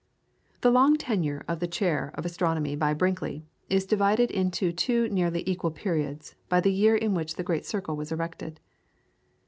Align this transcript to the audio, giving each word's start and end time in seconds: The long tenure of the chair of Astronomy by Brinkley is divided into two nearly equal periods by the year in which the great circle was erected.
The 0.61 0.71
long 0.71 0.97
tenure 0.97 1.43
of 1.47 1.59
the 1.59 1.67
chair 1.67 2.09
of 2.15 2.25
Astronomy 2.25 2.75
by 2.75 2.95
Brinkley 2.95 3.45
is 3.69 3.85
divided 3.85 4.31
into 4.31 4.71
two 4.71 5.07
nearly 5.09 5.43
equal 5.47 5.69
periods 5.69 6.33
by 6.49 6.59
the 6.59 6.73
year 6.73 6.95
in 6.95 7.13
which 7.13 7.35
the 7.35 7.43
great 7.43 7.67
circle 7.67 7.95
was 7.95 8.11
erected. 8.11 8.59